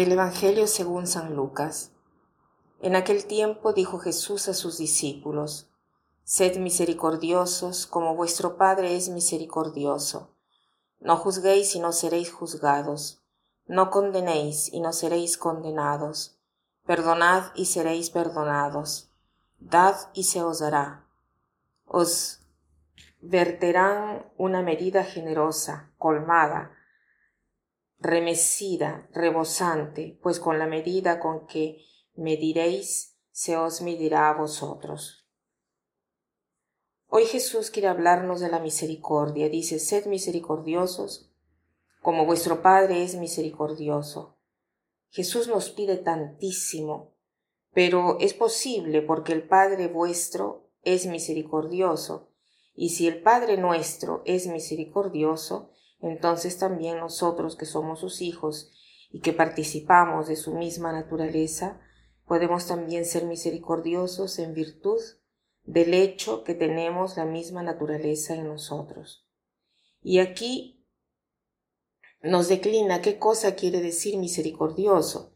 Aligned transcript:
Del 0.00 0.12
Evangelio 0.12 0.66
según 0.66 1.06
San 1.06 1.36
Lucas. 1.36 1.92
En 2.80 2.96
aquel 2.96 3.26
tiempo 3.26 3.74
dijo 3.74 3.98
Jesús 3.98 4.48
a 4.48 4.54
sus 4.54 4.78
discípulos, 4.78 5.68
Sed 6.24 6.56
misericordiosos 6.56 7.86
como 7.86 8.16
vuestro 8.16 8.56
Padre 8.56 8.96
es 8.96 9.10
misericordioso. 9.10 10.30
No 11.00 11.18
juzguéis 11.18 11.74
y 11.74 11.80
no 11.80 11.92
seréis 11.92 12.32
juzgados. 12.32 13.20
No 13.66 13.90
condenéis 13.90 14.72
y 14.72 14.80
no 14.80 14.94
seréis 14.94 15.36
condenados. 15.36 16.38
Perdonad 16.86 17.52
y 17.54 17.66
seréis 17.66 18.08
perdonados. 18.08 19.10
Dad 19.58 19.96
y 20.14 20.24
se 20.24 20.42
os 20.42 20.60
dará. 20.60 21.04
Os 21.84 22.40
verterán 23.20 24.24
una 24.38 24.62
medida 24.62 25.04
generosa, 25.04 25.90
colmada, 25.98 26.70
remecida, 28.00 29.08
rebosante, 29.12 30.18
pues 30.22 30.40
con 30.40 30.58
la 30.58 30.66
medida 30.66 31.20
con 31.20 31.46
que 31.46 31.84
mediréis, 32.14 33.18
se 33.30 33.56
os 33.56 33.80
medirá 33.82 34.30
a 34.30 34.34
vosotros. 34.34 35.26
Hoy 37.06 37.26
Jesús 37.26 37.70
quiere 37.70 37.88
hablarnos 37.88 38.40
de 38.40 38.50
la 38.50 38.58
misericordia. 38.58 39.48
Dice, 39.48 39.78
sed 39.78 40.06
misericordiosos, 40.06 41.32
como 42.02 42.24
vuestro 42.24 42.62
Padre 42.62 43.02
es 43.02 43.16
misericordioso. 43.16 44.38
Jesús 45.08 45.48
nos 45.48 45.70
pide 45.70 45.96
tantísimo, 45.96 47.14
pero 47.72 48.18
es 48.20 48.32
posible 48.34 49.02
porque 49.02 49.32
el 49.32 49.46
Padre 49.46 49.88
vuestro 49.88 50.70
es 50.82 51.06
misericordioso, 51.06 52.30
y 52.74 52.90
si 52.90 53.08
el 53.08 53.22
Padre 53.22 53.56
nuestro 53.56 54.22
es 54.24 54.46
misericordioso, 54.46 55.72
entonces 56.02 56.58
también 56.58 56.98
nosotros 56.98 57.56
que 57.56 57.66
somos 57.66 58.00
sus 58.00 58.22
hijos 58.22 58.72
y 59.10 59.20
que 59.20 59.32
participamos 59.32 60.28
de 60.28 60.36
su 60.36 60.54
misma 60.54 60.92
naturaleza, 60.92 61.80
podemos 62.26 62.66
también 62.66 63.04
ser 63.04 63.24
misericordiosos 63.24 64.38
en 64.38 64.54
virtud 64.54 65.00
del 65.64 65.94
hecho 65.94 66.44
que 66.44 66.54
tenemos 66.54 67.16
la 67.16 67.24
misma 67.24 67.62
naturaleza 67.62 68.34
en 68.34 68.46
nosotros. 68.46 69.26
Y 70.02 70.18
aquí 70.18 70.84
nos 72.22 72.48
declina 72.48 73.02
qué 73.02 73.18
cosa 73.18 73.54
quiere 73.54 73.80
decir 73.80 74.16
misericordioso. 74.16 75.34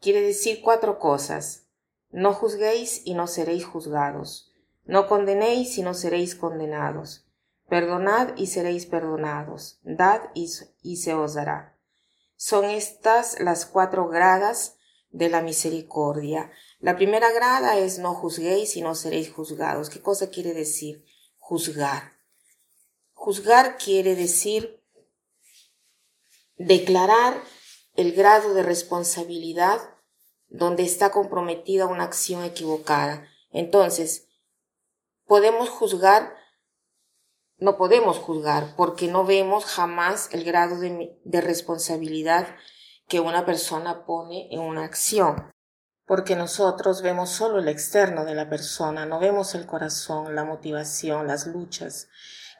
Quiere 0.00 0.20
decir 0.20 0.60
cuatro 0.62 0.98
cosas. 0.98 1.68
No 2.10 2.32
juzguéis 2.32 3.02
y 3.04 3.14
no 3.14 3.26
seréis 3.26 3.64
juzgados. 3.64 4.52
No 4.84 5.08
condenéis 5.08 5.78
y 5.78 5.82
no 5.82 5.94
seréis 5.94 6.34
condenados. 6.34 7.25
Perdonad 7.68 8.36
y 8.36 8.46
seréis 8.46 8.86
perdonados, 8.86 9.80
dad 9.82 10.30
y, 10.34 10.48
se 10.96 11.14
os 11.14 11.34
dará. 11.34 11.76
Son 12.36 12.64
estas 12.64 13.40
las 13.40 13.66
cuatro 13.66 14.08
gradas 14.08 14.76
de 15.10 15.28
la 15.28 15.42
misericordia. 15.42 16.52
La 16.78 16.96
primera 16.96 17.32
grada 17.32 17.76
es 17.78 17.98
no 17.98 18.14
juzguéis 18.14 18.76
y 18.76 18.82
no 18.82 18.94
seréis 18.94 19.32
juzgados. 19.32 19.90
¿Qué 19.90 20.00
cosa 20.00 20.30
quiere 20.30 20.54
decir 20.54 21.04
juzgar? 21.38 22.12
Juzgar 23.14 23.78
quiere 23.78 24.14
decir 24.14 24.80
declarar 26.56 27.42
el 27.94 28.12
grado 28.12 28.54
de 28.54 28.62
responsabilidad 28.62 29.80
donde 30.48 30.84
está 30.84 31.10
comprometida 31.10 31.86
una 31.86 32.04
acción 32.04 32.44
equivocada. 32.44 33.26
Entonces, 33.50 34.28
podemos 35.24 35.68
juzgar 35.68 36.36
no 37.58 37.78
podemos 37.78 38.18
juzgar 38.18 38.74
porque 38.76 39.08
no 39.08 39.24
vemos 39.24 39.64
jamás 39.64 40.28
el 40.32 40.44
grado 40.44 40.78
de, 40.78 41.40
responsabilidad 41.40 42.48
que 43.08 43.20
una 43.20 43.46
persona 43.46 44.04
pone 44.04 44.48
en 44.50 44.60
una 44.60 44.84
acción. 44.84 45.50
Porque 46.04 46.36
nosotros 46.36 47.02
vemos 47.02 47.30
solo 47.30 47.58
el 47.58 47.68
externo 47.68 48.24
de 48.24 48.34
la 48.34 48.48
persona, 48.48 49.06
no 49.06 49.18
vemos 49.18 49.54
el 49.54 49.66
corazón, 49.66 50.36
la 50.36 50.44
motivación, 50.44 51.26
las 51.26 51.46
luchas 51.46 52.08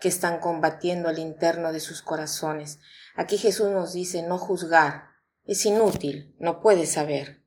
que 0.01 0.09
están 0.09 0.41
combatiendo 0.41 1.09
al 1.09 1.19
interno 1.19 1.73
de 1.73 1.81
sus 1.81 2.03
corazones. 2.03 2.81
Aquí 3.15 3.39
Jesús 3.39 3.69
nos 3.69 3.93
dice 3.93 4.23
no 4.23 4.39
juzgar. 4.39 5.11
Es 5.45 5.65
inútil, 5.65 6.35
no 6.41 6.61
puede 6.61 6.87
saber. 6.87 7.45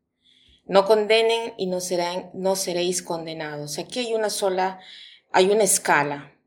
No 0.66 0.86
condenen 0.86 1.54
y 1.58 1.68
no, 1.68 1.82
serán, 1.82 2.30
no 2.34 2.56
seréis 2.56 3.02
condenados. 3.02 3.78
Aquí 3.78 4.00
hay 4.00 4.14
una 4.14 4.30
sola, 4.30 4.80
hay 5.32 5.50
una 5.50 5.64
escala. 5.64 6.39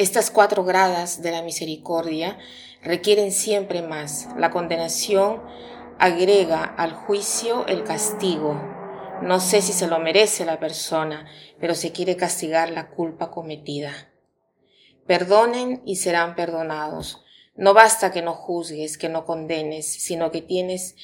Estas 0.00 0.30
cuatro 0.30 0.64
gradas 0.64 1.20
de 1.20 1.30
la 1.30 1.42
misericordia 1.42 2.38
requieren 2.82 3.30
siempre 3.30 3.82
más. 3.82 4.28
La 4.38 4.50
condenación 4.50 5.42
agrega 5.98 6.64
al 6.64 6.94
juicio 6.94 7.66
el 7.66 7.84
castigo. 7.84 8.58
No 9.20 9.40
sé 9.40 9.60
si 9.60 9.74
se 9.74 9.88
lo 9.88 9.98
merece 9.98 10.46
la 10.46 10.58
persona, 10.58 11.26
pero 11.60 11.74
se 11.74 11.92
quiere 11.92 12.16
castigar 12.16 12.70
la 12.70 12.88
culpa 12.88 13.30
cometida. 13.30 13.92
Perdonen 15.06 15.82
y 15.84 15.96
serán 15.96 16.34
perdonados. 16.34 17.22
No 17.54 17.74
basta 17.74 18.10
que 18.10 18.22
no 18.22 18.32
juzgues, 18.32 18.96
que 18.96 19.10
no 19.10 19.26
condenes, 19.26 19.84
sino 19.84 20.30
que 20.30 20.40
tienes 20.40 20.96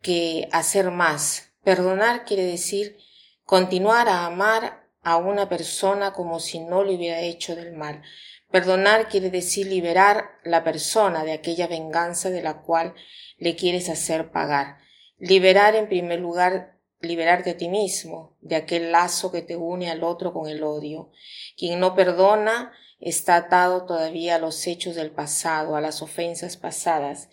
que 0.00 0.48
hacer 0.52 0.92
más. 0.92 1.50
Perdonar 1.64 2.24
quiere 2.24 2.44
decir 2.44 2.98
continuar 3.46 4.08
a 4.08 4.26
amar 4.26 4.83
a 5.04 5.16
una 5.16 5.48
persona 5.48 6.12
como 6.12 6.40
si 6.40 6.58
no 6.58 6.82
le 6.82 6.96
hubiera 6.96 7.20
hecho 7.20 7.54
del 7.54 7.72
mal. 7.72 8.02
Perdonar 8.50 9.08
quiere 9.08 9.30
decir 9.30 9.66
liberar 9.66 10.30
la 10.44 10.64
persona 10.64 11.24
de 11.24 11.32
aquella 11.32 11.66
venganza 11.66 12.30
de 12.30 12.42
la 12.42 12.62
cual 12.62 12.94
le 13.38 13.56
quieres 13.56 13.88
hacer 13.88 14.30
pagar. 14.30 14.78
Liberar 15.18 15.74
en 15.74 15.88
primer 15.88 16.20
lugar, 16.20 16.78
liberarte 17.00 17.50
a 17.50 17.56
ti 17.56 17.68
mismo 17.68 18.36
de 18.40 18.56
aquel 18.56 18.92
lazo 18.92 19.30
que 19.30 19.42
te 19.42 19.56
une 19.56 19.90
al 19.90 20.02
otro 20.02 20.32
con 20.32 20.48
el 20.48 20.62
odio. 20.62 21.10
Quien 21.56 21.80
no 21.80 21.94
perdona 21.94 22.72
está 23.00 23.36
atado 23.36 23.84
todavía 23.84 24.36
a 24.36 24.38
los 24.38 24.66
hechos 24.66 24.94
del 24.94 25.10
pasado, 25.10 25.76
a 25.76 25.80
las 25.80 26.00
ofensas 26.00 26.56
pasadas, 26.56 27.28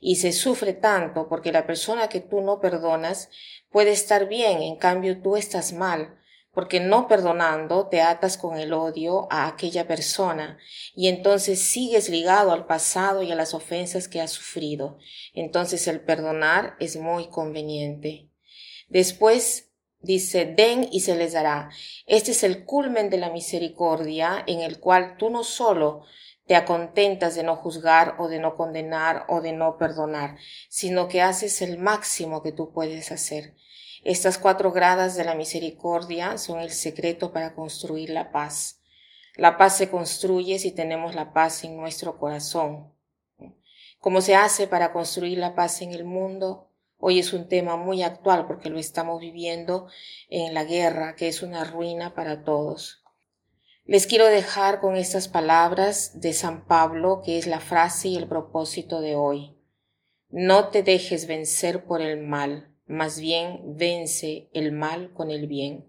y 0.00 0.16
se 0.16 0.32
sufre 0.32 0.72
tanto 0.72 1.28
porque 1.28 1.52
la 1.52 1.66
persona 1.66 2.08
que 2.08 2.20
tú 2.20 2.42
no 2.42 2.60
perdonas 2.60 3.30
puede 3.70 3.90
estar 3.90 4.28
bien, 4.28 4.62
en 4.62 4.76
cambio 4.76 5.20
tú 5.20 5.36
estás 5.36 5.72
mal, 5.72 6.18
porque 6.56 6.80
no 6.80 7.06
perdonando 7.06 7.88
te 7.88 8.00
atas 8.00 8.38
con 8.38 8.56
el 8.56 8.72
odio 8.72 9.28
a 9.30 9.46
aquella 9.46 9.86
persona 9.86 10.56
y 10.94 11.08
entonces 11.08 11.60
sigues 11.60 12.08
ligado 12.08 12.50
al 12.50 12.64
pasado 12.64 13.22
y 13.22 13.30
a 13.30 13.34
las 13.34 13.52
ofensas 13.52 14.08
que 14.08 14.22
has 14.22 14.30
sufrido. 14.30 14.96
Entonces 15.34 15.86
el 15.86 16.00
perdonar 16.00 16.74
es 16.80 16.96
muy 16.96 17.28
conveniente. 17.28 18.30
Después 18.88 19.70
dice, 20.00 20.46
den 20.46 20.88
y 20.90 21.00
se 21.00 21.14
les 21.14 21.34
dará. 21.34 21.68
Este 22.06 22.30
es 22.30 22.42
el 22.42 22.64
culmen 22.64 23.10
de 23.10 23.18
la 23.18 23.28
misericordia 23.28 24.42
en 24.46 24.60
el 24.60 24.80
cual 24.80 25.18
tú 25.18 25.28
no 25.28 25.44
solo 25.44 26.04
te 26.46 26.56
acontentas 26.56 27.34
de 27.34 27.42
no 27.42 27.56
juzgar 27.56 28.16
o 28.18 28.28
de 28.28 28.38
no 28.38 28.54
condenar 28.54 29.26
o 29.28 29.42
de 29.42 29.52
no 29.52 29.76
perdonar, 29.76 30.38
sino 30.70 31.06
que 31.06 31.20
haces 31.20 31.60
el 31.60 31.76
máximo 31.76 32.42
que 32.42 32.52
tú 32.52 32.72
puedes 32.72 33.12
hacer. 33.12 33.56
Estas 34.08 34.38
cuatro 34.38 34.70
gradas 34.70 35.16
de 35.16 35.24
la 35.24 35.34
misericordia 35.34 36.38
son 36.38 36.60
el 36.60 36.70
secreto 36.70 37.32
para 37.32 37.56
construir 37.56 38.10
la 38.10 38.30
paz. 38.30 38.80
La 39.34 39.56
paz 39.56 39.76
se 39.78 39.90
construye 39.90 40.60
si 40.60 40.70
tenemos 40.70 41.16
la 41.16 41.32
paz 41.32 41.64
en 41.64 41.76
nuestro 41.76 42.16
corazón. 42.16 42.94
¿Cómo 43.98 44.20
se 44.20 44.36
hace 44.36 44.68
para 44.68 44.92
construir 44.92 45.38
la 45.38 45.56
paz 45.56 45.82
en 45.82 45.92
el 45.92 46.04
mundo? 46.04 46.70
Hoy 46.98 47.18
es 47.18 47.32
un 47.32 47.48
tema 47.48 47.76
muy 47.76 48.04
actual 48.04 48.46
porque 48.46 48.70
lo 48.70 48.78
estamos 48.78 49.20
viviendo 49.20 49.88
en 50.30 50.54
la 50.54 50.62
guerra, 50.62 51.16
que 51.16 51.26
es 51.26 51.42
una 51.42 51.64
ruina 51.64 52.14
para 52.14 52.44
todos. 52.44 53.02
Les 53.86 54.06
quiero 54.06 54.26
dejar 54.26 54.78
con 54.78 54.94
estas 54.94 55.26
palabras 55.26 56.20
de 56.20 56.32
San 56.32 56.64
Pablo, 56.64 57.22
que 57.24 57.38
es 57.38 57.48
la 57.48 57.58
frase 57.58 58.06
y 58.06 58.16
el 58.16 58.28
propósito 58.28 59.00
de 59.00 59.16
hoy. 59.16 59.58
No 60.28 60.68
te 60.68 60.84
dejes 60.84 61.26
vencer 61.26 61.86
por 61.86 62.00
el 62.02 62.22
mal, 62.22 62.75
más 62.86 63.20
bien 63.20 63.76
vence 63.76 64.48
el 64.52 64.72
mal 64.72 65.12
con 65.12 65.30
el 65.30 65.46
bien. 65.46 65.84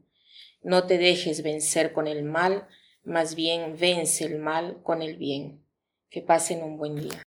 No 0.63 0.87
te 0.87 0.97
dejes 0.97 1.43
vencer 1.43 1.93
con 1.93 2.07
el 2.07 2.23
mal, 2.23 2.67
más 3.03 3.35
bien 3.35 3.77
vence 3.79 4.25
el 4.25 4.39
mal 4.39 4.81
con 4.83 5.01
el 5.01 5.17
bien. 5.17 5.63
Que 6.09 6.21
pasen 6.21 6.63
un 6.63 6.77
buen 6.77 6.95
día. 6.95 7.26